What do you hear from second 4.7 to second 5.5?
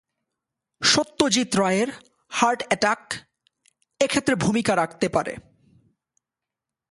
রাখতে পারে।